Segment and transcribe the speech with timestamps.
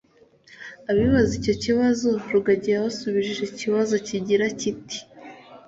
[0.89, 4.99] ’”Abibaza icyo kibazo Rugagi yabasubirishije ikibazo kigira kiti